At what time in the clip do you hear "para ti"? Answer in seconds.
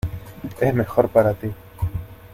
1.09-1.51